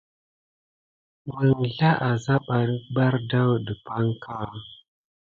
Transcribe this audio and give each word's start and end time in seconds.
Məŋzla 1.27 1.89
a 2.07 2.09
zabaɓik 2.23 2.83
ɓardawun 2.95 3.61
ɗepanka. 3.67 4.33